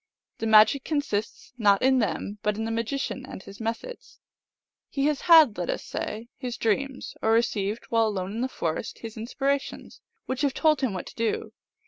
The 0.39 0.47
magic 0.47 0.83
consists 0.83 1.53
not 1.59 1.83
in 1.83 1.99
them, 1.99 2.39
but 2.41 2.57
in 2.57 2.65
the 2.65 2.71
magician 2.71 3.23
and 3.23 3.43
his 3.43 3.61
methods. 3.61 4.17
He 4.89 5.05
has 5.05 5.21
had, 5.21 5.59
let 5.59 5.69
us 5.69 5.83
say, 5.83 6.27
his 6.39 6.57
dreams, 6.57 7.15
or 7.21 7.33
received, 7.33 7.85
while 7.89 8.07
alone 8.07 8.31
in 8.31 8.41
the 8.41 8.47
forest, 8.47 8.97
his 8.97 9.15
inspirations, 9.15 10.01
which 10.25 10.41
have 10.41 10.55
told 10.55 10.81
him 10.81 10.93
what 10.95 11.05
to 11.05 11.13
do. 11.15 11.53